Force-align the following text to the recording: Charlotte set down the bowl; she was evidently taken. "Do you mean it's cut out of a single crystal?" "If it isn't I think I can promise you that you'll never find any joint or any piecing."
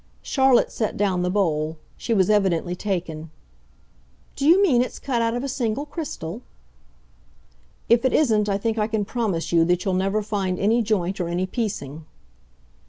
Charlotte 0.23 0.71
set 0.71 0.97
down 0.97 1.21
the 1.21 1.29
bowl; 1.29 1.77
she 1.95 2.11
was 2.11 2.27
evidently 2.27 2.75
taken. 2.75 3.29
"Do 4.35 4.47
you 4.47 4.59
mean 4.59 4.81
it's 4.81 4.97
cut 4.97 5.21
out 5.21 5.35
of 5.35 5.43
a 5.43 5.47
single 5.47 5.85
crystal?" 5.85 6.41
"If 7.87 8.03
it 8.03 8.11
isn't 8.11 8.49
I 8.49 8.57
think 8.57 8.79
I 8.79 8.87
can 8.87 9.05
promise 9.05 9.51
you 9.51 9.63
that 9.65 9.85
you'll 9.85 9.93
never 9.93 10.23
find 10.23 10.57
any 10.57 10.81
joint 10.81 11.21
or 11.21 11.27
any 11.27 11.45
piecing." 11.45 12.05